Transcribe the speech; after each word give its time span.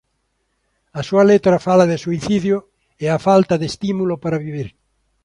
A 0.99 1.01
súa 1.07 1.27
letra 1.31 1.63
fala 1.67 1.89
de 1.91 2.01
suicidio 2.05 2.57
e 3.03 3.05
a 3.11 3.17
falta 3.27 3.55
de 3.61 3.67
estímulo 3.71 4.15
para 4.23 4.41
vivir. 4.45 4.67